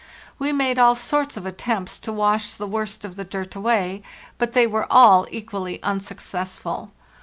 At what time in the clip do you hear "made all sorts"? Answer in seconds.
0.51-1.37